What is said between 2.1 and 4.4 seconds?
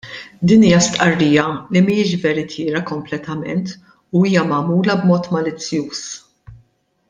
veritiera kompletament u